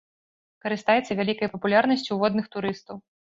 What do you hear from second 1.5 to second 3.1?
папулярнасцю ў водных турыстаў.